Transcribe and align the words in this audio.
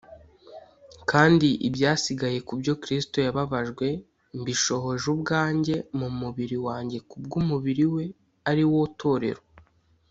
kandi 1.11 1.47
ibyasigaye 1.67 2.37
ku 2.47 2.53
byo 2.61 2.73
Kristo 2.83 3.17
yababajwe 3.25 3.87
mbishohoje 4.39 5.05
ubwanjye 5.15 5.75
mu 5.99 6.07
mubiri 6.19 6.57
wanjye 6.67 6.97
ku 7.09 7.15
bw’umubiri 7.23 7.85
we 7.93 8.03
ari 8.49 8.63
wo 8.71 8.81
Torero 9.01 9.41